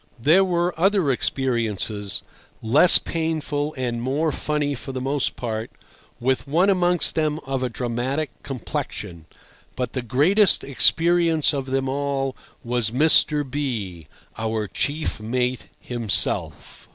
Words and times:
There 0.17 0.43
were 0.43 0.73
other 0.79 1.11
experiences, 1.11 2.23
less 2.59 2.97
painful 2.97 3.75
and 3.77 4.01
more 4.01 4.31
funny 4.31 4.73
for 4.73 4.91
the 4.91 4.99
most 4.99 5.35
part, 5.35 5.69
with 6.19 6.47
one 6.47 6.71
amongst 6.71 7.13
them 7.13 7.37
of 7.45 7.61
a 7.61 7.69
dramatic 7.69 8.31
complexion; 8.41 9.25
but 9.75 9.93
the 9.93 10.01
greatest 10.01 10.63
experience 10.63 11.53
of 11.53 11.67
them 11.67 11.87
all 11.87 12.35
was 12.63 12.89
Mr. 12.89 13.47
B—, 13.47 14.07
our 14.39 14.67
chief 14.67 15.19
mate 15.19 15.67
himself. 15.79 16.89